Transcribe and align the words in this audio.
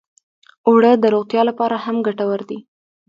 اوړه 0.67 0.91
د 0.97 1.05
روغتیا 1.13 1.41
لپاره 1.49 1.75
هم 1.85 1.95
ګټور 2.07 2.39
دي 2.49 2.59